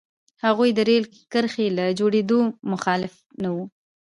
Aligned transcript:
هغوی 0.45 0.69
د 0.73 0.79
رېل 0.89 1.03
کرښې 1.31 1.67
له 1.77 1.85
جوړېدو 1.99 2.39
مخالف 2.71 3.13
نه 3.41 3.49
وو. 3.55 3.65